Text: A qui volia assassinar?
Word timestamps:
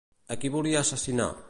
A 0.35 0.39
qui 0.43 0.53
volia 0.55 0.83
assassinar? 0.83 1.31